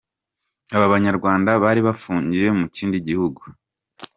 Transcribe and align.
Aba 0.75 0.91
banyarwanda 0.93 1.49
bari 1.63 1.81
bafungiye 1.87 2.47
mukindi 2.59 2.97
gihugu. 3.07 3.41